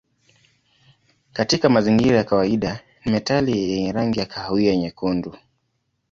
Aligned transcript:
Katika 1.33 1.69
mazingira 1.69 2.17
ya 2.17 2.23
kawaida 2.23 2.81
ni 3.05 3.11
metali 3.11 3.71
yenye 3.71 3.91
rangi 3.91 4.19
ya 4.19 4.25
kahawia 4.25 4.75
nyekundu. 4.77 5.37